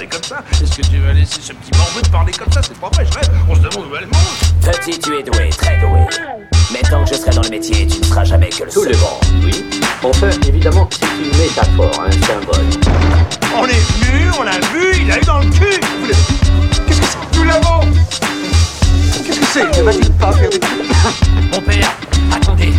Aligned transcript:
parler 0.00 0.08
comme 0.08 0.22
ça 0.22 0.42
Est-ce 0.62 0.76
que 0.76 0.82
tu 0.86 0.98
vas 0.98 1.12
laisser 1.12 1.40
ce 1.42 1.52
petit 1.52 1.76
morveux 1.78 2.00
te 2.02 2.08
parler 2.08 2.32
comme 2.32 2.50
ça? 2.52 2.60
C'est 2.62 2.78
pas 2.78 2.88
vrai, 2.94 3.04
je 3.06 3.18
rêve. 3.18 3.30
On 3.48 3.54
se 3.54 3.60
demande 3.60 3.86
où 3.90 3.96
elle 3.96 4.06
mange. 4.06 4.72
Petit, 4.72 4.98
tu 4.98 5.18
es 5.18 5.22
doué, 5.22 5.50
très 5.50 5.78
doué. 5.78 6.00
Mais 6.72 6.80
tant 6.88 7.04
que 7.04 7.10
je 7.10 7.14
serai 7.20 7.30
dans 7.32 7.42
le 7.42 7.48
métier, 7.50 7.86
tu 7.86 7.98
ne 7.98 8.04
seras 8.04 8.24
jamais 8.24 8.48
que 8.48 8.64
le 8.64 8.70
Tout 8.70 8.84
seul. 8.84 8.92
le 8.92 8.98
monde, 8.98 9.44
oui. 9.44 9.64
Enfin, 10.02 10.30
évidemment, 10.48 10.88
c'est 10.92 11.06
une 11.06 11.38
métaphore, 11.38 12.04
un 12.06 12.12
symbole. 12.12 12.66
On 13.56 13.66
est 13.66 13.72
venu, 13.72 14.30
on 14.38 14.42
l'a 14.42 14.52
vu, 14.72 15.02
il 15.02 15.10
a 15.12 15.18
eu 15.18 15.24
dans 15.24 15.38
le 15.40 15.46
cul. 15.50 15.80
Vous 16.00 16.06
l'avez- 16.06 16.86
Qu'est-ce 16.86 17.00
que 17.00 17.06
c'est 17.06 17.38
Nous 17.38 17.44
l'avons. 17.44 17.80
Qu'est-ce 19.26 19.40
que 19.40 19.46
c'est? 19.52 19.78
Ne 19.78 19.82
va-t-il 19.82 20.12
pas 20.12 20.32
faire 20.32 20.50
des 20.50 20.60
Mon 21.52 21.60
père, 21.60 21.92
attendez. 22.34 22.72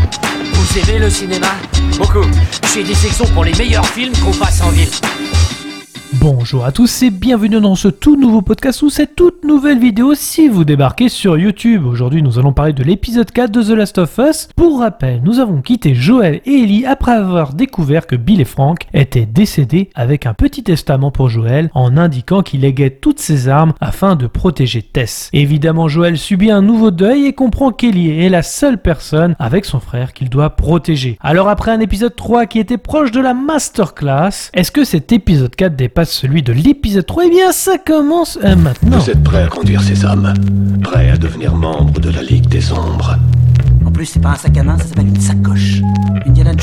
Vous 0.53 0.79
aimez 0.79 0.99
le 0.99 1.09
cinéma? 1.09 1.47
Beaucoup. 1.97 2.25
J'ai 2.73 2.83
des 2.83 2.95
sections 2.95 3.25
pour 3.27 3.43
les 3.43 3.53
meilleurs 3.53 3.85
films 3.88 4.13
qu'on 4.23 4.31
passe 4.33 4.61
en 4.61 4.69
ville. 4.69 4.89
Bonjour 6.21 6.65
à 6.65 6.71
tous 6.71 7.01
et 7.01 7.09
bienvenue 7.09 7.59
dans 7.59 7.73
ce 7.73 7.88
tout 7.88 8.15
nouveau 8.15 8.43
podcast 8.43 8.84
ou 8.84 8.91
cette 8.91 9.16
toute 9.16 9.43
nouvelle 9.43 9.79
vidéo 9.79 10.13
si 10.13 10.48
vous 10.48 10.63
débarquez 10.63 11.09
sur 11.09 11.35
YouTube. 11.35 11.84
Aujourd'hui 11.88 12.21
nous 12.21 12.38
allons 12.38 12.53
parler 12.53 12.73
de 12.73 12.84
l'épisode 12.84 13.31
4 13.31 13.49
de 13.49 13.63
The 13.63 13.70
Last 13.70 13.98
of 13.98 14.20
Us. 14.20 14.48
Pour 14.55 14.81
rappel, 14.81 15.21
nous 15.23 15.39
avons 15.39 15.63
quitté 15.63 15.95
Joël 15.95 16.39
et 16.45 16.62
Ellie 16.62 16.85
après 16.85 17.13
avoir 17.13 17.55
découvert 17.55 18.05
que 18.05 18.15
Bill 18.15 18.39
et 18.39 18.45
Frank 18.45 18.85
étaient 18.93 19.26
décédés 19.26 19.89
avec 19.95 20.27
un 20.27 20.35
petit 20.35 20.62
testament 20.62 21.09
pour 21.09 21.27
Joël 21.27 21.71
en 21.73 21.98
indiquant 21.98 22.43
qu'il 22.43 22.62
léguait 22.62 22.91
toutes 22.91 23.20
ses 23.20 23.48
armes 23.48 23.73
afin 23.81 24.15
de 24.15 24.27
protéger 24.27 24.84
Tess. 24.84 25.31
Évidemment 25.34 25.88
Joël 25.88 26.20
subit 26.20 26.51
un 26.51 26.62
nouveau 26.62 26.91
deuil 26.91 27.26
et 27.26 27.34
comprend 27.34 27.71
qu'Ellie 27.71 28.21
est 28.21 28.29
la 28.29 28.43
seule 28.43 28.79
personne 28.79 29.35
avec 29.40 29.65
son 29.65 29.79
frère 29.79 30.13
qu'il 30.13 30.29
doit 30.29 30.51
protéger. 30.51 31.17
Alors 31.20 31.49
après 31.49 31.71
un 31.71 31.79
épisode 31.79 32.15
3 32.15 32.45
qui 32.45 32.59
était 32.59 32.77
proche 32.77 33.09
de 33.09 33.21
la 33.21 33.34
masterclass, 33.34 34.51
est-ce 34.53 34.71
que 34.71 34.84
cet 34.84 35.12
épisode 35.12 35.55
4 35.55 35.76
dépasse 35.76 36.10
celui 36.11 36.43
de 36.43 36.53
l'épisode 36.53 37.05
3 37.05 37.23
Eh 37.25 37.29
bien 37.29 37.51
ça 37.51 37.77
commence 37.77 38.38
euh, 38.43 38.55
maintenant. 38.55 38.99
Vous 38.99 39.09
êtes 39.09 39.23
prêt 39.23 39.43
à 39.43 39.47
conduire 39.47 39.81
ces 39.81 40.05
hommes? 40.05 40.34
Prêt 40.84 41.09
à 41.09 41.18
devenir 41.18 41.55
membre 41.55 41.99
de 41.99 42.09
la 42.09 42.21
Ligue 42.21 42.48
des 42.48 42.71
Ombres? 42.71 43.18
En 43.85 43.91
plus, 43.91 44.05
c'est 44.05 44.20
pas 44.20 44.29
un 44.29 44.35
sac 44.35 44.57
à 44.57 44.63
main, 44.63 44.77
ça 44.77 44.85
s'appelle 44.85 45.07
une 45.07 45.20
sacoche. 45.20 45.81
Indiana 46.27 46.53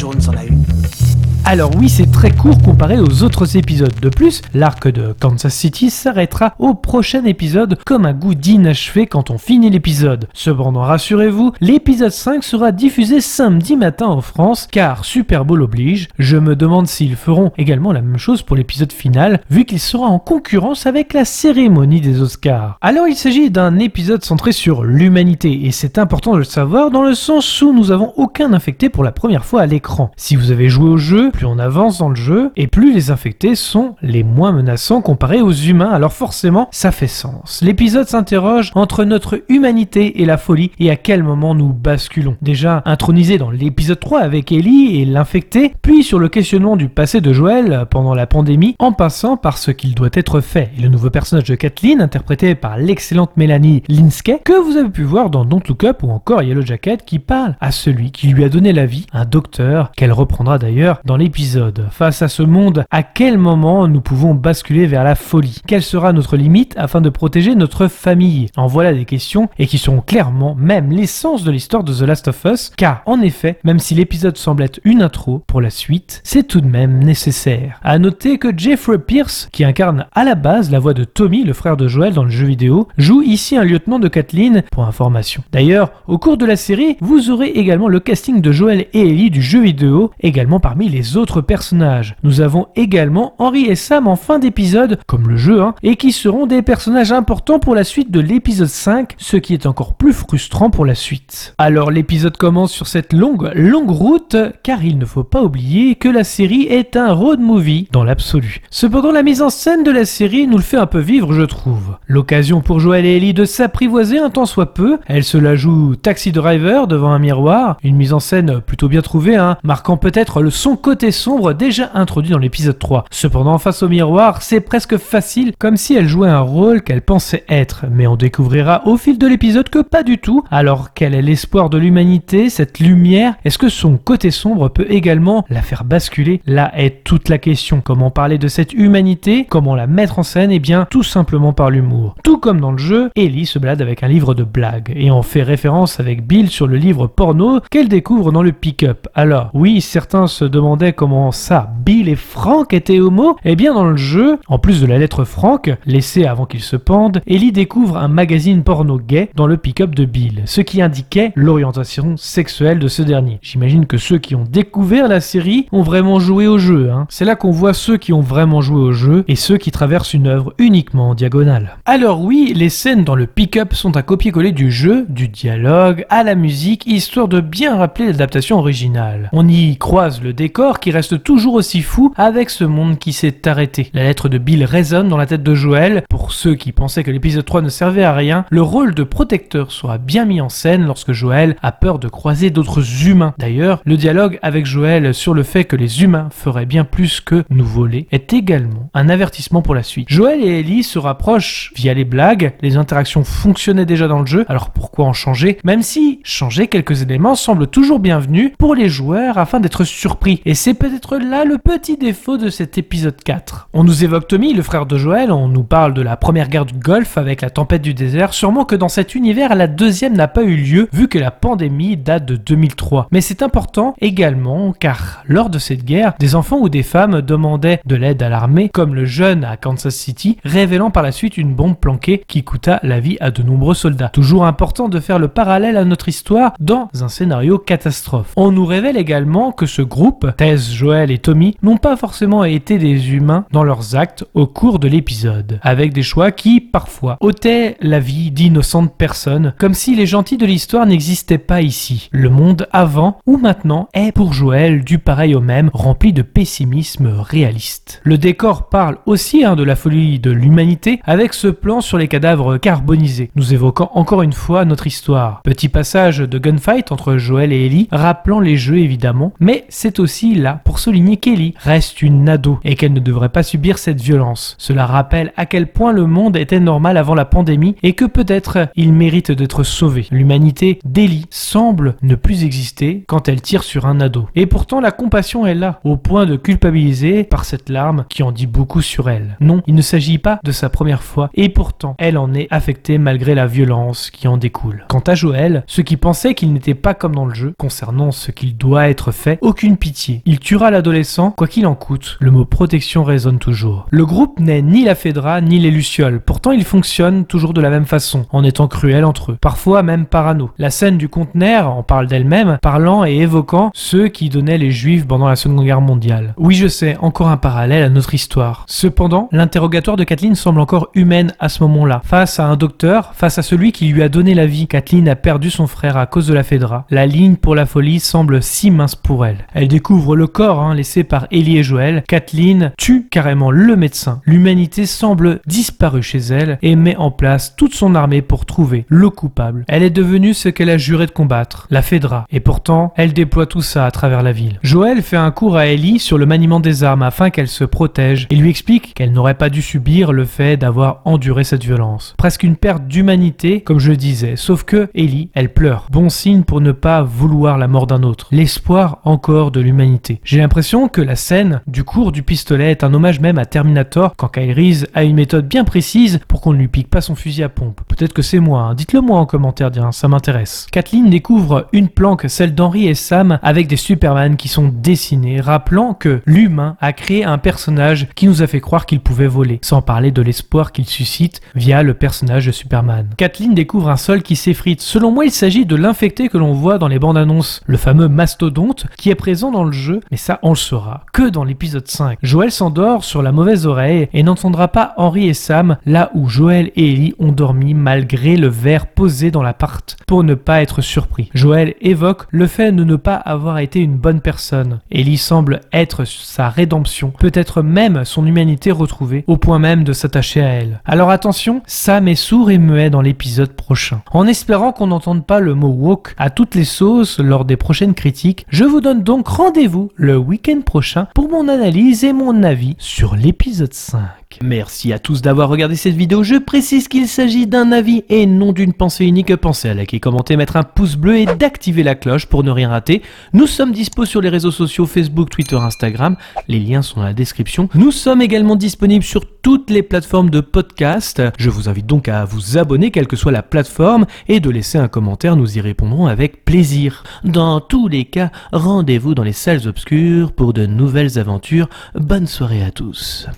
Alors 1.51 1.71
oui, 1.79 1.89
c'est 1.89 2.13
très 2.13 2.31
court 2.31 2.61
comparé 2.61 3.01
aux 3.01 3.23
autres 3.23 3.57
épisodes. 3.57 3.99
De 4.03 4.11
plus, 4.11 4.43
l'arc 4.53 4.87
de 4.87 5.15
Kansas 5.19 5.55
City 5.55 5.89
s'arrêtera 5.89 6.55
au 6.59 6.75
prochain 6.75 7.25
épisode 7.25 7.79
comme 7.87 8.05
un 8.05 8.13
goût 8.13 8.35
d'inachevé 8.35 9.07
quand 9.07 9.31
on 9.31 9.39
finit 9.39 9.71
l'épisode. 9.71 10.29
Cependant, 10.35 10.83
rassurez-vous, 10.83 11.55
l'épisode 11.63 12.11
5 12.11 12.45
sera 12.45 12.71
diffusé 12.71 13.23
samedi 13.23 13.77
matin 13.77 14.09
en 14.09 14.21
France 14.21 14.69
car 14.71 15.07
Super 15.07 15.47
Bowl 15.47 15.63
oblige. 15.63 16.09
Je 16.19 16.37
me 16.37 16.55
demande 16.55 16.87
s'ils 16.87 17.17
feront 17.17 17.51
également 17.57 17.93
la 17.93 18.03
même 18.03 18.19
chose 18.19 18.43
pour 18.43 18.55
l'épisode 18.55 18.93
final 18.93 19.41
vu 19.49 19.65
qu'il 19.65 19.81
sera 19.81 20.05
en 20.05 20.19
concurrence 20.19 20.85
avec 20.85 21.15
la 21.15 21.25
cérémonie 21.25 22.03
des 22.03 22.21
Oscars. 22.21 22.77
Alors 22.83 23.09
il 23.09 23.17
s'agit 23.17 23.51
d'un 23.51 23.79
épisode 23.79 24.23
centré 24.23 24.53
sur 24.53 24.85
l'humanité 24.85 25.65
et 25.65 25.71
c'est 25.71 25.97
important 25.97 26.35
de 26.35 26.39
le 26.41 26.45
savoir 26.45 26.91
dans 26.91 27.03
le 27.03 27.15
sens 27.15 27.63
où 27.63 27.73
nous 27.73 27.87
n'avons 27.87 28.13
aucun 28.17 28.53
infecté 28.53 28.91
pour 28.91 29.03
la 29.03 29.13
première 29.13 29.47
fois 29.47 29.63
à 29.63 29.67
l'écran. 29.67 30.11
Si 30.19 30.37
vous 30.37 30.51
avez 30.51 30.69
joué 30.69 30.91
au 30.91 30.99
jeu, 30.99 31.31
plus 31.39 31.47
on 31.47 31.61
avance 31.61 31.99
dans 31.99 32.09
le 32.09 32.17
jeu 32.17 32.51
et 32.57 32.67
plus 32.67 32.93
les 32.93 33.13
infectés 33.13 33.55
sont 33.55 33.95
les 34.03 34.25
moins 34.25 34.51
menaçants 34.51 35.01
comparés 35.01 35.41
aux 35.41 35.53
humains, 35.53 35.93
alors 35.93 36.13
forcément 36.13 36.67
ça 36.73 36.91
fait 36.91 37.07
sens. 37.07 37.61
L'épisode 37.63 38.09
s'interroge 38.09 38.73
entre 38.75 39.05
notre 39.05 39.45
humanité 39.49 40.21
et 40.21 40.25
la 40.25 40.37
folie 40.37 40.73
et 40.81 40.91
à 40.91 40.97
quel 40.97 41.23
moment 41.23 41.55
nous 41.55 41.73
basculons. 41.73 42.37
Déjà 42.43 42.83
intronisé 42.87 43.39
dans 43.39 43.53
l'épisode 43.53 44.01
3 44.01 44.19
avec 44.19 44.51
Ellie 44.51 45.01
et 45.01 45.05
l'infecté, 45.05 45.77
puis 45.81 46.03
sur 46.03 46.19
le 46.19 46.29
questionnement 46.29 46.75
du 46.75 46.89
passé 46.89 47.21
de 47.21 47.33
Joël 47.33 47.87
pendant 47.89 48.15
la 48.15 48.27
pandémie, 48.27 48.75
en 48.81 48.91
passant 48.91 49.37
par 49.37 49.59
ce 49.59 49.71
qu'il 49.71 49.95
doit 49.95 50.09
être 50.15 50.41
fait. 50.41 50.73
Et 50.77 50.83
le 50.83 50.89
nouveau 50.89 51.11
personnage 51.11 51.45
de 51.45 51.55
Kathleen, 51.55 52.01
interprété 52.01 52.57
par 52.57 52.79
l'excellente 52.79 53.37
Mélanie 53.37 53.85
Linsky, 53.89 54.39
que 54.45 54.61
vous 54.61 54.77
avez 54.77 54.91
pu 54.91 55.05
voir 55.05 55.31
dans 55.31 55.45
Don't 55.45 55.63
Look 55.69 55.85
Up 55.85 56.03
ou 56.03 56.11
encore 56.11 56.43
Yellow 56.43 56.63
Jacket, 56.63 57.05
qui 57.05 57.21
parle 57.21 57.55
à 57.61 57.71
celui 57.71 58.11
qui 58.11 58.27
lui 58.27 58.43
a 58.43 58.49
donné 58.49 58.73
la 58.73 58.87
vie, 58.87 59.07
un 59.13 59.25
docteur, 59.25 59.93
qu'elle 59.93 60.13
reprendra 60.13 60.59
d'ailleurs 60.59 61.01
dans 61.05 61.17
l'épisode. 61.29 61.89
Face 61.91 62.23
à 62.23 62.29
ce 62.29 62.43
monde, 62.43 62.87
à 62.91 63.03
quel 63.03 63.37
moment 63.37 63.87
nous 63.87 64.01
pouvons 64.01 64.33
basculer 64.33 64.87
vers 64.87 65.05
la 65.05 65.15
folie? 65.15 65.61
Quelle 65.67 65.83
sera 65.83 66.15
notre 66.15 66.39
limite 66.39 66.73
afin 66.79 67.03
de 67.03 67.11
protéger 67.11 67.55
notre 67.55 67.87
famille? 67.87 68.47
En 68.57 68.67
voilà 68.67 68.95
des 68.95 69.05
questions 69.05 69.51
et 69.59 69.67
qui 69.67 69.77
seront 69.77 70.01
clairement 70.01 70.55
même 70.55 70.91
l'essence 70.91 71.45
de 71.45 71.51
l'histoire 71.51 71.85
de 71.85 71.93
The 71.93 72.01
Last 72.01 72.29
of 72.29 72.45
Us, 72.47 72.73
car 72.79 73.03
en 73.05 73.21
effet, 73.21 73.59
même 73.63 73.79
si 73.79 73.95
l'épisode 73.95 74.39
semble 74.39 74.63
être 74.63 74.81
une 74.85 75.03
intro 75.03 75.43
pour 75.47 75.61
la 75.61 75.69
suite, 75.69 76.23
c'est 76.25 76.49
tout 76.49 76.63
de 76.63 76.67
même 76.67 77.05
nécessaire. 77.05 77.79
À 77.83 77.99
noter 77.99 78.39
que 78.39 78.57
Jeffrey 78.57 78.99
Pierce, 78.99 79.51
qui 79.53 79.65
incarne 79.65 80.07
à 80.13 80.25
la 80.25 80.35
base 80.35 80.71
la 80.71 80.79
voix 80.79 80.95
de 80.95 81.05
Tommy, 81.05 81.45
le 81.45 81.53
frère 81.53 81.77
de 81.77 81.89
Joel 81.89 82.15
dans 82.15 82.25
le 82.25 82.31
jeu 82.31 82.47
vidéo, 82.47 82.89
joue 82.97 83.21
ici 83.21 83.55
un 83.55 83.65
lieutenant 83.65 83.99
de 83.99 84.09
Kathleen 84.09 84.63
pour 84.73 84.85
information. 84.85 85.43
D'ailleurs, 85.53 85.91
au 86.07 86.17
cours 86.17 86.39
de 86.39 86.47
la 86.47 86.57
série, 86.57 86.97
vous 87.03 87.29
aurez 87.29 87.49
également 87.49 87.89
le 87.89 88.01
casting 88.01 88.41
de 88.41 88.51
Joel 88.51 88.87
et 88.95 89.03
Ellie 89.03 89.31
du 89.31 89.43
jeu 89.43 89.61
vidéo, 89.61 90.11
également 90.21 90.59
parmi 90.59 90.89
les 90.89 91.18
autres 91.18 91.18
personnages. 91.41 92.17
Nous 92.23 92.41
avons 92.41 92.69
également 92.77 93.35
Henry 93.39 93.67
et 93.67 93.77
Sam 93.77 94.07
en 94.07 94.17
fin 94.17 94.39
d'épisode, 94.39 94.99
comme 95.07 95.29
le 95.29 95.37
jeu, 95.37 95.63
hein, 95.63 95.75
et 95.83 95.97
qui 95.97 96.13
seront 96.13 96.47
des 96.47 96.63
personnages 96.63 97.13
importants 97.13 97.59
pour 97.59 97.75
la 97.75 97.85
suite 97.85 98.11
de 98.11 98.21
l'épisode 98.21 98.69
5, 98.69 99.15
ce 99.19 99.37
qui 99.37 99.55
est 99.55 99.67
encore 99.67 99.95
plus 99.95 100.13
frustrant 100.13 100.71
pour 100.71 100.85
la 100.85 100.95
suite. 100.95 101.55
Alors 101.59 101.91
l'épisode 101.91 102.37
commence 102.37 102.73
sur 102.73 102.87
cette 102.87 103.13
longue, 103.13 103.51
longue 103.55 103.91
route, 103.91 104.37
car 104.63 104.85
il 104.85 104.99
ne 104.99 105.05
faut 105.05 105.25
pas 105.25 105.43
oublier 105.43 105.95
que 105.95 106.09
la 106.09 106.25
série 106.25 106.63
est 106.63 106.97
un 106.97 107.13
road 107.13 107.41
movie 107.41 107.89
dans 107.93 108.05
l'absolu. 108.05 108.61
Cependant, 108.71 109.13
la 109.13 109.23
mise 109.23 109.43
en 109.43 109.51
scène 109.51 109.85
de 109.85 109.91
la 109.91 110.05
série 110.05 110.47
nous 110.47 110.57
le 110.57 110.63
fait 110.63 110.77
un 110.77 110.87
peu 110.87 111.01
vivre, 111.01 111.33
je 111.33 111.43
trouve. 111.43 111.97
L'occasion 112.07 112.61
pour 112.61 112.81
Joël 112.81 113.07
et 113.07 113.17
Ellie 113.17 113.35
de 113.35 113.45
s'apprivoiser 113.45 114.19
un 114.19 114.31
temps 114.31 114.47
soit 114.47 114.75
peu, 114.75 114.99
elle 115.07 115.25
se 115.25 115.39
la 115.39 115.57
joue 115.57 115.97
taxi 115.97 116.33
driver 116.33 116.87
devant 116.87 117.11
un 117.11 117.19
miroir, 117.19 117.77
une 117.83 117.97
mise 117.97 118.13
en 118.13 118.21
scène 118.21 118.61
plutôt 118.61 118.89
bien 118.89 119.03
trouvée, 119.03 119.37
hein, 119.37 119.57
marquant 119.63 119.97
peut-être 119.97 120.43
le 120.43 120.51
son 120.51 120.77
côté 120.77 121.08
sombre 121.11 121.53
déjà 121.53 121.91
introduit 121.95 122.33
dans 122.33 122.39
l'épisode 122.39 122.79
3. 122.79 123.05
Cependant, 123.11 123.59
face 123.59 123.83
au 123.83 123.89
miroir, 123.89 124.43
c'est 124.43 124.61
presque 124.61 124.97
facile, 124.97 125.53
comme 125.59 125.77
si 125.77 125.95
elle 125.95 126.09
jouait 126.09 126.29
un 126.29 126.41
rôle 126.41 126.83
qu'elle 126.83 127.03
pensait 127.03 127.45
être, 127.49 127.87
mais 127.91 128.07
on 128.07 128.17
découvrira 128.17 128.83
au 128.87 128.97
fil 128.97 129.19
de 129.19 129.27
l'épisode 129.27 129.69
que 129.69 129.81
pas 129.81 130.03
du 130.03 130.19
tout. 130.19 130.45
Alors 130.51 130.95
quel 130.95 131.15
est 131.15 131.23
l'espoir 131.23 131.71
de 131.71 131.79
l'humanité, 131.79 132.51
cette 132.51 132.79
lumière? 132.79 133.35
Est-ce 133.45 133.59
que 133.59 133.69
son 133.69 133.97
côté 133.97 134.31
sombre 134.31 134.69
peut 134.69 134.87
également 134.89 135.45
la 135.49 135.63
faire 135.63 135.85
basculer? 135.85 136.43
Là 136.47 136.73
est 136.77 137.05
toute 137.05 137.29
la 137.29 137.39
question. 137.39 137.81
Comment 137.81 138.11
parler 138.11 138.39
de 138.39 138.49
cette 138.49 138.73
humanité? 138.73 139.47
Comment 139.49 139.75
la 139.75 139.87
mettre 139.87 140.19
en 140.19 140.23
scène? 140.23 140.51
Eh 140.51 140.59
bien, 140.59 140.87
tout 140.91 141.03
simplement 141.03 141.53
par 141.53 141.71
l'humour. 141.71 142.15
Tout 142.23 142.39
comme 142.39 142.61
dans 142.61 142.73
le 142.73 142.79
jeu, 142.79 143.11
Ellie 143.17 143.47
se 143.47 143.59
balade 143.59 143.83
avec 143.83 144.03
un 144.03 144.09
livre 144.09 144.35
de 144.35 144.45
blagues 144.45 144.93
et 144.95 145.11
en 145.11 145.23
fait 145.23 145.43
référence 145.43 146.01
avec 146.01 146.27
Bill 146.27 146.51
sur 146.51 146.67
le 146.67 146.77
livre 146.77 147.07
porno 147.07 147.61
qu'elle 147.71 147.89
découvre 147.89 148.33
dans 148.33 148.43
le 148.43 148.53
pick-up. 148.53 149.09
Alors, 149.15 149.51
oui, 149.55 149.81
certains 149.81 150.27
se 150.27 150.45
demandaient 150.45 150.93
comment 150.99 151.31
ça, 151.31 151.71
Bill 151.87 152.09
et 152.09 152.17
Frank 152.17 152.73
étaient 152.75 152.99
homo 152.99 153.37
Eh 153.45 153.55
bien, 153.55 153.73
dans 153.73 153.85
le 153.85 153.97
jeu, 153.97 154.41
en 154.49 154.59
plus 154.59 154.81
de 154.81 154.87
la 154.87 154.99
lettre 154.99 155.23
Frank, 155.23 155.71
laissée 155.87 156.27
avant 156.27 156.45
qu'il 156.45 156.61
se 156.61 156.75
pende, 156.75 157.23
Ellie 157.29 157.53
découvre 157.53 157.99
un 157.99 158.09
magazine 158.09 158.65
porno 158.65 158.99
gay 158.99 159.31
dans 159.37 159.47
le 159.47 159.57
pick-up 159.57 159.95
de 159.95 160.05
Bill, 160.05 160.43
ce 160.47 160.61
qui 160.61 160.83
indiquait 160.83 161.31
l'orientation 161.37 162.17
sexuelle 162.17 162.81
de 162.81 162.89
ce 162.89 163.03
dernier. 163.03 163.39
J'imagine 163.43 163.87
que 163.87 163.97
ceux 163.97 164.19
qui 164.19 164.35
ont 164.35 164.43
découvert 164.43 165.07
la 165.07 165.21
série 165.21 165.69
ont 165.71 165.83
vraiment 165.83 166.19
joué 166.19 166.49
au 166.49 166.59
jeu. 166.59 166.91
hein. 166.91 167.07
C'est 167.11 167.25
là 167.25 167.37
qu'on 167.37 167.53
voit 167.53 167.75
ceux 167.75 167.97
qui 167.97 168.13
ont 168.13 168.21
vraiment 168.21 168.61
joué 168.61 168.81
au 168.81 168.93
jeu 168.93 169.25
et 169.29 169.37
ceux 169.37 169.57
qui 169.57 169.71
traversent 169.71 170.15
une 170.15 170.27
œuvre 170.27 170.53
uniquement 170.59 171.11
en 171.11 171.15
diagonale. 171.15 171.77
Alors 171.87 172.23
oui, 172.23 172.53
les 172.57 172.71
scènes 172.71 173.05
dans 173.05 173.15
le 173.15 173.29
pick-up 173.29 173.73
sont 173.73 173.97
un 173.97 174.03
copier-coller 174.03 174.51
du 174.51 174.73
jeu, 174.73 175.07
du 175.09 175.29
dialogue, 175.29 176.05
à 176.11 176.25
la 176.25 176.35
musique, 176.35 176.89
histoire 176.89 177.29
de 177.29 177.41
bien 177.41 177.77
rappeler 177.77 178.07
l'adaptation 178.07 178.59
originale. 178.59 179.31
On 179.33 179.47
y 179.47 179.77
croise 179.79 180.21
le 180.21 180.33
décor 180.33 180.81
qui 180.81 180.88
reste 180.91 181.23
toujours 181.23 181.55
aussi 181.55 181.83
fou 181.83 182.13
avec 182.17 182.51
ce 182.51 182.65
monde 182.65 182.99
qui 182.99 183.13
s'est 183.13 183.47
arrêté. 183.49 183.91
La 183.95 184.05
lettre 184.05 184.29
de 184.29 184.39
Bill 184.39 184.65
résonne 184.65 185.09
dans 185.09 185.17
la 185.17 185.27
tête 185.27 185.43
de 185.43 185.55
Joël. 185.55 186.03
Pour 186.09 186.33
ceux 186.33 186.55
qui 186.55 186.73
pensaient 186.73 187.05
que 187.05 187.11
l'épisode 187.11 187.45
3 187.45 187.63
ne 187.63 187.69
servait 187.69 188.05
à 188.05 188.13
rien, 188.13 188.45
le 188.51 188.63
rôle 188.63 188.95
de 188.95 189.03
protecteur 189.03 189.73
sera 189.73 189.99
bien 189.99 190.25
mis 190.25 190.41
en 190.41 190.49
scène 190.49 190.87
lorsque 190.87 191.13
Joël 191.13 191.57
a 191.63 191.73
peur 191.73 191.99
de 191.99 192.09
croiser 192.09 192.51
d'autres 192.51 193.07
humains. 193.07 193.35
D'ailleurs, 193.39 193.83
le 193.85 193.97
dialogue 193.97 194.39
avec 194.43 194.67
Joël 194.67 195.15
sur 195.15 195.35
le 195.35 195.43
fait 195.43 195.65
que 195.65 195.77
les 195.77 196.03
humains 196.03 196.29
feraient 196.31 196.67
bien 196.67 196.85
plus 196.85 197.21
que 197.21 197.45
nous 197.51 197.65
voler 197.65 198.07
est 198.13 198.33
également 198.33 198.91
un 198.95 199.09
avertissement 199.09 199.63
pour 199.63 199.75
la 199.75 199.83
suite. 199.83 200.09
Joël 200.09 200.43
et 200.43 200.61
Ellie 200.61 200.83
se 200.83 200.99
rapprochent 200.99 201.73
via 201.77 201.95
les 201.95 202.05
blagues, 202.05 202.53
les 202.63 202.77
interactions 202.77 203.25
fonctionnaient 203.25 203.87
déjà 203.87 204.09
dans 204.09 204.21
le 204.21 204.27
jeu, 204.27 204.45
alors 204.49 204.71
pourquoi 204.71 205.07
en 205.07 205.13
changer? 205.13 205.59
Même 205.65 205.83
si 205.83 206.21
changer 206.25 206.69
quelques 206.69 207.03
éléments 207.03 207.35
semble 207.35 207.67
toujours 207.67 207.99
bienvenu 207.99 208.55
pour 208.59 208.75
les 208.75 208.89
joueurs 208.89 209.39
afin 209.39 209.61
d'être 209.61 209.85
surpris. 209.85 210.41
Et 210.45 210.55
c'est 210.55 210.75
peut-être 210.79 211.17
là 211.19 211.45
le 211.45 211.59
petit 211.59 211.97
défaut 211.97 212.37
de 212.37 212.51
cet 212.51 212.79
épisode 212.79 213.21
4. 213.23 213.69
On 213.73 213.83
nous 213.83 214.05
évoque 214.05 214.29
Tommy, 214.29 214.55
le 214.55 214.63
frère 214.63 214.87
de 214.87 214.97
Joël, 214.97 215.33
on 215.33 215.49
nous 215.49 215.65
parle 215.65 215.93
de 215.93 216.03
la 216.03 216.17
première 216.17 216.49
guerre 216.49 216.67
du 216.67 216.75
Golfe 216.75 217.19
avec 217.19 217.43
la 217.43 217.51
tempête 217.51 217.83
du 217.83 217.95
désert, 217.95 218.33
sûrement 218.33 218.65
que 218.65 218.77
dans 218.77 218.89
cet 218.89 219.17
univers, 219.17 219.57
la 219.57 219.67
deuxième 219.67 220.15
n'a 220.15 220.29
pas 220.29 220.45
eu 220.45 220.57
lieu 220.57 220.89
vu 220.93 221.09
que 221.09 221.19
la 221.19 221.33
pandémie 221.33 221.97
date 221.97 222.27
de 222.27 222.37
2003. 222.37 223.09
Mais 223.11 223.21
c'est 223.21 223.43
important 223.43 223.95
également 224.01 224.73
car 224.73 225.25
lors 225.27 225.51
de 225.51 225.59
cette 225.59 225.85
guerre, 225.85 226.15
des 226.21 226.37
enfants 226.37 226.59
ou 226.61 226.69
des 226.69 226.85
femmes 226.85 227.23
demandaient 227.23 227.81
de 227.85 227.97
l'aide 227.97 228.23
à 228.23 228.29
l'armée, 228.29 228.69
comme 228.69 228.95
le 228.95 229.05
jeune 229.05 229.45
à 229.45 229.57
Kansas 229.57 229.97
City, 229.97 230.39
révélant 230.45 230.91
par 230.91 231.03
la 231.03 231.13
suite 231.13 231.37
une 231.37 231.55
bombe 231.55 231.77
planquée 231.77 232.23
qui 232.29 232.45
coûta 232.45 232.79
la 232.85 233.01
vie 233.01 233.17
à 233.21 233.33
de 233.33 233.43
nombreux 233.43 233.75
soldats. 233.75 234.11
Toujours 234.11 234.47
important 234.47 234.89
de 234.89 235.01
faire 235.01 235.19
le 235.19 235.29
parallèle 235.29 235.77
à 235.77 235.85
notre 235.85 236.09
histoire 236.09 236.53
dans 236.61 236.89
un 237.01 237.09
scénario 237.09 237.59
catastrophe. 237.59 238.33
On 238.37 238.53
nous 238.53 238.67
révèle 238.67 238.97
également 238.97 239.51
que 239.51 239.67
ce 239.67 239.83
groupe, 239.83 240.31
Joël 240.59 241.11
et 241.11 241.19
Tommy, 241.19 241.57
n'ont 241.63 241.77
pas 241.77 241.97
forcément 241.97 242.45
été 242.45 242.79
des 242.79 243.13
humains 243.13 243.47
dans 243.53 243.65
leurs 243.65 243.97
actes 243.97 244.25
au 244.35 244.47
cours 244.47 244.79
de 244.79 244.89
l'épisode, 244.89 245.61
avec 245.63 245.93
des 245.93 246.03
choix 246.03 246.33
qui, 246.33 246.61
parfois, 246.61 247.17
ôtaient 247.21 247.77
la 247.81 248.01
vie 248.01 248.31
d'innocentes 248.31 248.97
personnes, 248.97 249.55
comme 249.59 249.75
si 249.75 249.95
les 249.95 250.07
gentils 250.07 250.37
de 250.37 250.47
l'histoire 250.47 250.87
n'existaient 250.87 251.39
pas 251.39 251.63
ici. 251.63 252.09
Le 252.13 252.31
monde 252.31 252.67
avant 252.73 253.19
ou 253.27 253.37
maintenant 253.37 253.89
est 253.95 254.13
pour 254.13 254.33
Joël 254.33 254.85
du 254.85 254.99
pareil 254.99 255.35
au 255.35 255.41
même, 255.41 255.71
rempli 255.73 256.13
de 256.13 256.23
pessimisme 256.23 257.09
réaliste. 257.19 258.01
Le 258.05 258.19
décor 258.19 258.69
parle 258.69 258.99
aussi 259.07 259.45
hein, 259.45 259.57
de 259.57 259.63
la 259.63 259.77
folie 259.77 260.19
de 260.19 260.31
l'humanité 260.31 261.01
avec 261.05 261.35
ce 261.35 261.49
plan 261.49 261.81
sur 261.81 261.99
les 261.99 262.09
cadavres 262.09 262.59
carbonisés, 262.59 263.31
nous 263.37 263.55
évoquant 263.55 263.91
encore 263.95 264.23
une 264.23 264.33
fois 264.33 264.65
notre 264.65 264.87
histoire. 264.87 265.43
Petit 265.43 265.69
passage 265.69 266.19
de 266.19 266.39
gunfight 266.39 266.93
entre 266.93 267.17
Joël 267.17 267.53
et 267.53 267.67
Ellie, 267.67 267.89
rappelant 267.91 268.41
les 268.41 268.57
jeux 268.57 268.79
évidemment, 268.79 269.33
mais 269.41 269.65
c'est 269.69 269.99
aussi 269.99 270.35
pour 270.55 270.79
souligner 270.79 271.17
qu'Ellie 271.17 271.55
reste 271.59 272.03
une 272.03 272.29
ado 272.29 272.59
et 272.65 272.75
qu'elle 272.75 272.93
ne 272.93 273.01
devrait 273.01 273.29
pas 273.29 273.43
subir 273.43 273.79
cette 273.79 274.01
violence. 274.01 274.57
Cela 274.59 274.87
rappelle 274.87 275.33
à 275.37 275.47
quel 275.47 275.67
point 275.69 275.93
le 275.93 276.07
monde 276.07 276.37
était 276.37 276.61
normal 276.61 276.97
avant 276.97 277.15
la 277.15 277.25
pandémie 277.25 277.77
et 277.83 277.93
que 277.93 278.05
peut-être 278.05 278.69
il 278.77 278.93
mérite 278.93 279.33
d'être 279.33 279.63
sauvé. 279.63 280.07
L'humanité 280.11 280.79
d'Ellie 280.85 281.27
semble 281.31 281.97
ne 282.03 282.15
plus 282.15 282.45
exister 282.45 283.05
quand 283.07 283.29
elle 283.29 283.41
tire 283.41 283.63
sur 283.63 283.87
un 283.87 284.01
ado. 284.01 284.29
Et 284.35 284.47
pourtant 284.47 284.81
la 284.81 284.93
compassion 284.93 285.47
est 285.47 285.55
là, 285.55 285.81
au 285.85 285.97
point 285.97 286.27
de 286.27 286.37
culpabiliser 286.37 287.25
par 287.25 287.45
cette 287.45 287.69
larme 287.69 288.05
qui 288.09 288.23
en 288.23 288.33
dit 288.33 288.47
beaucoup 288.47 288.83
sur 288.83 289.09
elle. 289.11 289.37
Non, 289.41 289.63
il 289.67 289.75
ne 289.75 289.83
s'agit 289.83 290.19
pas 290.19 290.41
de 290.43 290.53
sa 290.53 290.69
première 290.69 291.03
fois 291.03 291.31
et 291.35 291.49
pourtant 291.49 291.95
elle 291.99 292.19
en 292.19 292.35
est 292.35 292.49
affectée 292.51 292.99
malgré 292.99 293.35
la 293.35 293.47
violence 293.47 294.11
qui 294.11 294.29
en 294.29 294.37
découle. 294.37 294.85
Quant 294.89 295.03
à 295.07 295.15
Joël, 295.15 295.65
ceux 295.67 295.83
qui 295.83 295.97
pensaient 295.97 296.35
qu'il 296.35 296.53
n'était 296.53 296.75
pas 296.75 296.95
comme 296.95 297.15
dans 297.15 297.27
le 297.27 297.35
jeu 297.35 297.55
concernant 297.59 298.11
ce 298.13 298.31
qu'il 298.31 298.57
doit 298.57 298.89
être 298.89 299.13
fait, 299.13 299.39
aucune 299.41 299.77
pitié. 299.77 300.23
Tuera 300.39 300.71
l'adolescent 300.71 301.31
quoi 301.31 301.47
qu'il 301.47 301.67
en 301.67 301.75
coûte. 301.75 302.17
Le 302.21 302.31
mot 302.31 302.45
protection 302.45 303.05
résonne 303.05 303.39
toujours. 303.39 303.87
Le 303.91 304.07
groupe 304.07 304.41
n'est 304.41 304.63
ni 304.63 304.85
la 304.85 304.95
Fedra 304.95 305.41
ni 305.41 305.59
les 305.59 305.71
Lucioles. 305.71 306.21
Pourtant 306.21 306.53
ils 306.53 306.65
fonctionnent 306.65 307.25
toujours 307.25 307.55
de 307.55 307.61
la 307.61 307.71
même 307.71 307.87
façon, 307.87 308.27
en 308.31 308.45
étant 308.45 308.69
cruels 308.69 309.05
entre 309.05 309.33
eux. 309.33 309.39
Parfois 309.41 309.83
même 309.83 310.07
parano. 310.07 310.51
La 310.59 310.71
scène 310.71 310.99
du 310.99 311.09
conteneur 311.09 311.69
en 311.71 311.83
parle 311.83 312.07
d'elle-même, 312.07 312.59
parlant 312.63 313.05
et 313.05 313.17
évoquant 313.17 313.71
ceux 313.75 314.09
qui 314.09 314.29
donnaient 314.29 314.59
les 314.59 314.71
juifs 314.71 315.07
pendant 315.07 315.29
la 315.29 315.37
Seconde 315.37 315.65
Guerre 315.65 315.81
mondiale. 315.81 316.35
Oui 316.37 316.55
je 316.55 316.69
sais, 316.69 316.97
encore 317.01 317.29
un 317.29 317.37
parallèle 317.37 317.83
à 317.83 317.89
notre 317.89 318.15
histoire. 318.15 318.65
Cependant, 318.67 319.29
l'interrogatoire 319.33 319.97
de 319.97 320.05
Kathleen 320.05 320.35
semble 320.35 320.61
encore 320.61 320.89
humaine 320.95 321.33
à 321.41 321.49
ce 321.49 321.63
moment-là. 321.65 322.01
Face 322.05 322.39
à 322.39 322.47
un 322.47 322.57
docteur, 322.57 323.15
face 323.15 323.39
à 323.39 323.43
celui 323.43 323.73
qui 323.73 323.89
lui 323.89 324.03
a 324.03 324.09
donné 324.09 324.35
la 324.35 324.47
vie, 324.47 324.67
Kathleen 324.67 325.09
a 325.09 325.17
perdu 325.17 325.51
son 325.51 325.67
frère 325.67 325.97
à 325.97 326.07
cause 326.07 326.27
de 326.27 326.35
la 326.35 326.45
Fedra. 326.45 326.87
La 326.91 327.07
ligne 327.07 327.37
pour 327.37 327.55
la 327.55 327.67
folie 327.67 328.01
semble 328.01 328.43
si 328.43 328.71
mince 328.71 328.95
pour 328.95 329.27
elle. 329.27 329.47
Elle 329.55 329.69
découvre 329.69 330.17
le 330.17 330.27
corps 330.29 330.63
hein, 330.63 330.75
laissé 330.75 331.03
par 331.03 331.27
Ellie 331.31 331.59
et 331.59 331.63
Joël. 331.63 332.05
Kathleen 332.07 332.73
tue 332.79 333.09
carrément 333.11 333.51
le 333.51 333.75
médecin. 333.75 334.21
L'humanité 334.25 334.87
semble 334.87 335.41
disparue 335.47 336.03
chez 336.03 336.19
elle 336.19 336.59
et 336.63 336.77
met 336.77 336.97
en 336.97 337.11
place 337.11 337.57
toute 337.57 337.75
son 337.75 337.95
armée 337.95 338.23
pour 338.23 338.47
trouver 338.47 338.85
le 338.89 339.11
coupable. 339.11 339.65
Elle 339.69 339.83
est 339.83 339.91
devenue 339.91 340.35
ce 340.35 340.49
qu'elle 340.49 340.71
a 340.71 340.79
juré 340.79 341.07
de 341.07 341.11
combattre, 341.11 341.67
la 341.71 341.83
Fedra. 341.83 342.27
Et 342.31 342.41
pourtant, 342.41 342.93
elle 342.97 343.13
déploie 343.13 343.47
tout 343.47 343.63
ça 343.63 343.87
à 343.87 343.91
travers 343.91 344.23
la 344.23 344.33
ville. 344.33 344.59
Joël 344.63 345.03
fait 345.03 345.17
un 345.17 345.31
cours 345.31 345.57
à 345.57 345.67
Ellie 345.67 345.99
sur 345.99 346.19
le 346.19 346.27
maniement 346.27 346.61
des 346.61 346.85
armes 346.85 347.03
afin 347.03 347.31
qu'elle 347.31 347.49
se 347.49 347.65
protège 347.65 348.27
et 348.31 348.37
lui 348.37 348.51
explique 348.51 348.95
qu'elle 348.95 349.13
n'aurait 349.13 349.35
pas 349.35 349.51
dû 349.51 349.63
subir 349.63 350.13
le 350.13 350.25
fait 350.25 350.57
d'avoir 350.57 351.03
enduré 351.05 351.45
cette 351.45 351.65
violence. 351.65 352.15
Presque 352.19 352.43
une 352.43 352.57
perte 352.57 352.87
d'humanité, 352.87 353.61
comme 353.63 353.79
je 353.79 353.93
disais, 353.93 354.37
sauf 354.37 354.65
que 354.65 354.89
Ellie, 354.95 355.31
elle 355.35 355.53
pleure. 355.53 355.89
Bon 355.91 356.09
signe 356.09 356.43
pour 356.43 356.61
ne 356.61 356.73
pas 356.73 357.03
vouloir 357.03 357.59
la 357.59 357.69
mort 357.69 357.87
d'un 357.87 358.03
autre. 358.03 358.29
L'espoir 358.31 358.99
encore 359.05 359.51
de 359.51 359.61
l'humanité. 359.61 360.18
J'ai 360.25 360.39
l'impression 360.39 360.89
que 360.89 361.01
la 361.01 361.17
scène 361.17 361.61
du 361.67 361.85
cours 361.85 362.13
du 362.13 362.23
pistolet 362.23 362.71
est 362.71 362.85
un 362.85 362.93
hommage 362.93 363.21
même 363.21 363.39
à 363.39 363.47
Terminator 363.47 364.15
quand 364.17 364.29
Kyle 364.29 364.87
a 364.95 365.05
une 365.05 365.15
méthode 365.15 365.49
bien 365.49 365.65
précise 365.65 366.21
pour 366.29 366.41
qu'on 366.41 366.53
ne 366.53 366.59
lui 366.59 366.69
pique 366.69 366.91
pas 366.91 367.01
son 367.01 367.15
fusil 367.15 367.43
à 367.43 367.49
pompe. 367.49 367.81
Peut-être 367.99 368.13
que 368.13 368.23
c'est 368.23 368.39
moi, 368.39 368.61
hein. 368.61 368.75
dites-le 368.75 369.01
moi 369.01 369.19
en 369.19 369.27
commentaire, 369.27 369.73
bien, 369.73 369.91
ça 369.91 370.07
m'intéresse. 370.07 370.69
Kathleen 370.71 371.11
découvre 371.11 371.67
une 371.73 371.89
planque, 371.89 372.27
celle 372.29 372.55
d'Henry 372.55 372.87
et 372.87 372.95
Sam, 372.95 373.41
avec 373.43 373.67
des 373.67 373.77
Superman 373.77 374.37
qui 374.37 374.47
sont 374.47 374.71
dessinés, 374.73 375.41
rappelant 375.41 375.95
que 375.95 376.21
l'humain 376.25 376.77
a 376.81 376.93
créé 376.93 377.25
un 377.25 377.39
personnage 377.39 378.07
qui 378.15 378.29
nous 378.29 378.41
a 378.41 378.47
fait 378.47 378.61
croire 378.61 378.87
qu'il 378.87 379.01
pouvait 379.01 379.27
voler, 379.27 379.59
sans 379.63 379.83
parler 379.83 380.13
de 380.13 380.23
l'espoir 380.23 380.71
qu'il 380.71 380.87
suscite 380.87 381.41
via 381.57 381.83
le 381.83 381.93
personnage 381.93 382.47
de 382.47 382.53
Superman. 382.53 383.09
Kathleen 383.17 383.53
découvre 383.53 383.91
un 383.91 383.97
sol 383.97 384.23
qui 384.23 384.37
s'effrite. 384.37 384.81
Selon 384.81 385.11
moi, 385.11 385.25
il 385.25 385.33
s'agit 385.33 385.67
de 385.67 385.75
l'infecté 385.75 386.29
que 386.29 386.39
l'on 386.39 386.53
voit 386.53 386.79
dans 386.79 386.87
les 386.87 387.01
bandes 387.01 387.19
annonces, 387.19 387.63
le 387.67 387.79
fameux 387.79 388.07
mastodonte 388.07 388.87
qui 388.97 389.11
est 389.11 389.17
présent 389.17 389.51
dans 389.51 389.65
le 389.65 389.73
jeu, 389.73 389.99
mais 390.13 390.17
ça 390.17 390.39
on 390.45 390.51
le 390.51 390.57
saura 390.57 391.05
que 391.13 391.29
dans 391.29 391.43
l'épisode 391.43 391.89
5. 391.89 392.19
Joël 392.23 392.53
s'endort 392.53 393.03
sur 393.03 393.23
la 393.23 393.33
mauvaise 393.33 393.67
oreille 393.67 394.09
et 394.13 394.23
n'entendra 394.23 394.69
pas 394.69 394.95
Henry 394.99 395.29
et 395.29 395.35
Sam 395.35 395.79
là 395.85 396.13
où 396.15 396.29
Joël 396.29 396.71
et 396.77 396.93
Ellie 396.93 397.15
ont 397.19 397.33
dormi 397.33 397.75
malgré 397.89 398.37
le 398.37 398.49
verre 398.49 398.87
posé 398.87 399.31
dans 399.31 399.43
l'appart 399.43 399.97
pour 400.07 400.23
ne 400.23 400.35
pas 400.35 400.61
être 400.61 400.83
surpris. 400.83 401.31
Joël 401.33 401.75
évoque 401.81 402.27
le 402.29 402.47
fait 402.47 402.71
de 402.71 402.85
ne 402.85 402.97
pas 402.97 403.15
avoir 403.15 403.61
été 403.61 403.81
une 403.81 403.97
bonne 403.97 404.21
personne. 404.21 404.81
Ellie 404.91 405.17
semble 405.17 405.61
être 405.73 406.05
sa 406.05 406.51
rédemption, 406.51 407.15
peut-être 407.19 407.63
même 407.63 408.05
son 408.05 408.27
humanité 408.27 408.73
retrouvée, 408.73 409.25
au 409.27 409.39
point 409.39 409.59
même 409.59 409.85
de 409.85 409.95
s'attacher 409.95 410.43
à 410.43 410.49
elle. 410.49 410.83
Alors 410.85 411.09
attention, 411.09 411.63
Sam 411.67 412.09
est 412.09 412.15
sourd 412.15 412.51
et 412.51 412.59
muet 412.59 412.91
dans 412.91 413.01
l'épisode 413.01 413.55
prochain. 413.55 414.03
En 414.13 414.27
espérant 414.27 414.73
qu'on 414.73 414.89
n'entende 414.89 415.25
pas 415.25 415.41
le 415.41 415.55
mot 415.55 415.69
woke 415.69 416.15
à 416.19 416.29
toutes 416.29 416.57
les 416.57 416.65
sauces 416.65 417.19
lors 417.19 417.47
des 417.47 417.57
prochaines 417.57 417.95
critiques, 417.95 418.45
je 418.51 418.65
vous 418.65 418.83
donne 418.83 419.03
donc 419.03 419.29
rendez-vous 419.29 419.91
le 419.95 420.19
week-end 420.19 420.61
prochain 420.61 421.09
pour 421.15 421.31
mon 421.31 421.49
analyse 421.49 422.05
et 422.05 422.13
mon 422.13 422.43
avis 422.43 422.77
sur 422.79 423.17
l'épisode 423.17 423.73
5. 423.73 423.99
Merci 424.43 424.93
à 424.93 424.99
tous 424.99 425.23
d'avoir 425.23 425.49
regardé 425.49 425.75
cette 425.75 425.95
vidéo. 425.95 426.23
Je 426.23 426.37
précise 426.37 426.89
qu'il 426.89 427.09
s'agit 427.09 427.47
d'un 427.47 427.73
et 428.09 428.27
non 428.27 428.53
d'une 428.53 428.73
pensée 428.73 429.05
unique. 429.05 429.35
Pensez 429.37 429.69
à 429.69 429.75
liker, 429.75 430.01
commenter, 430.01 430.37
mettre 430.37 430.57
un 430.57 430.65
pouce 430.65 430.97
bleu 430.97 431.19
et 431.19 431.27
d'activer 431.27 431.83
la 431.83 431.95
cloche 431.95 432.27
pour 432.27 432.43
ne 432.43 432.51
rien 432.51 432.69
rater. 432.69 433.03
Nous 433.33 433.47
sommes 433.47 433.73
dispo 433.73 434.05
sur 434.05 434.21
les 434.21 434.29
réseaux 434.29 434.51
sociaux 434.51 434.87
Facebook, 434.87 435.31
Twitter, 435.31 435.57
Instagram. 435.57 436.17
Les 436.49 436.59
liens 436.59 436.83
sont 436.83 437.01
dans 437.01 437.07
la 437.07 437.13
description. 437.13 437.69
Nous 437.75 437.93
sommes 437.93 438.21
également 438.21 438.57
disponibles 438.57 439.05
sur 439.05 439.23
toutes 439.43 439.71
les 439.71 439.83
plateformes 439.83 440.31
de 440.31 440.41
podcast. 440.41 441.23
Je 441.39 441.51
vous 441.51 441.69
invite 441.69 441.87
donc 441.87 442.09
à 442.09 442.25
vous 442.25 442.59
abonner, 442.59 442.91
quelle 442.91 443.07
que 443.07 443.17
soit 443.17 443.33
la 443.33 443.43
plateforme, 443.43 444.07
et 444.29 444.41
de 444.41 444.51
laisser 444.51 444.79
un 444.79 444.89
commentaire. 444.89 445.37
Nous 445.37 445.57
y 445.57 445.61
répondrons 445.61 446.07
avec 446.07 446.45
plaisir. 446.45 447.05
Dans 447.25 447.61
tous 447.61 447.89
les 447.89 448.05
cas, 448.05 448.31
rendez-vous 448.53 449.15
dans 449.15 449.25
les 449.25 449.33
salles 449.33 449.69
obscures 449.69 450.33
pour 450.33 450.53
de 450.53 450.67
nouvelles 450.67 451.19
aventures. 451.19 451.69
Bonne 451.95 452.27
soirée 452.27 452.63
à 452.63 452.71
tous. 452.71 453.29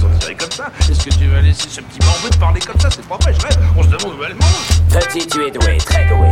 Considéré 0.00 0.34
comme 0.36 0.50
ça 0.52 0.66
Est-ce 0.90 1.04
que 1.04 1.10
tu 1.10 1.26
vas 1.26 1.40
laisser 1.40 1.68
ce 1.68 1.80
petit 1.80 1.98
morveux 2.06 2.30
te 2.30 2.36
parler 2.38 2.60
comme 2.60 2.80
ça 2.80 2.88
C'est 2.90 3.06
pas 3.06 3.16
vrai, 3.22 3.34
je 3.38 3.46
rêve. 3.46 3.58
On 3.76 3.82
se 3.82 3.88
demande 3.88 4.14
où 4.18 4.24
elle 4.24 4.34
mange. 4.34 5.00
Petit, 5.02 5.26
tu 5.26 5.46
es 5.46 5.50
doué, 5.50 5.76
très 5.78 6.04
doué. 6.06 6.28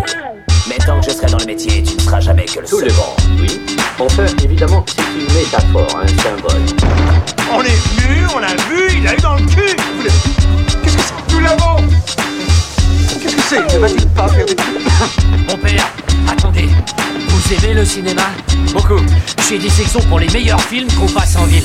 Mais 0.68 0.76
tant 0.84 1.00
que 1.00 1.06
je 1.06 1.16
serai 1.16 1.26
dans 1.30 1.38
le 1.38 1.44
métier, 1.46 1.82
tu 1.82 1.94
ne 1.94 2.00
seras 2.00 2.20
jamais 2.20 2.44
que 2.44 2.60
le 2.60 2.66
Tout 2.66 2.80
le 2.80 2.92
monde, 2.92 3.40
oui. 3.40 3.60
Enfin, 3.98 4.24
évidemment, 4.42 4.84
c'est 4.88 5.02
une 5.02 5.34
métaphore, 5.34 6.00
un 6.02 6.06
symbole. 6.08 6.62
On 7.52 7.62
est 7.62 7.68
venu, 8.00 8.26
on 8.34 8.38
l'a 8.40 8.48
vu, 8.68 8.98
il 8.98 9.06
a 9.08 9.14
eu 9.14 9.20
dans 9.20 9.34
le 9.36 9.42
cul. 9.46 9.76
Vous 9.96 10.02
l'avez- 10.02 10.82
Qu'est-ce 10.82 10.96
que 10.96 11.02
c'est 11.02 11.32
Nous 11.34 11.40
l'avons 11.40 11.76
Qu'est-ce 13.22 13.36
que 13.36 13.42
c'est 13.42 13.74
Ne 13.74 13.78
va-t-il 13.78 14.08
pas 14.08 14.28
faire 14.28 14.46
des 14.46 14.54
trucs 14.56 15.48
Mon 15.48 15.56
père, 15.56 15.88
attendez. 16.30 16.68
Vous 17.28 17.54
aimez 17.54 17.74
le 17.74 17.84
cinéma? 17.84 18.22
Beaucoup. 18.72 19.00
J'ai 19.48 19.58
des 19.58 19.70
sections 19.70 20.00
pour 20.08 20.18
les 20.18 20.28
meilleurs 20.28 20.60
films 20.60 20.88
qu'on 20.92 21.06
passe 21.08 21.36
en 21.36 21.44
ville. 21.44 21.62